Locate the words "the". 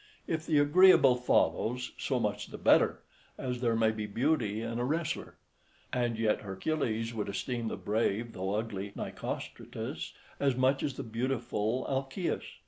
0.47-0.57, 2.47-2.57, 7.67-7.77, 10.95-11.03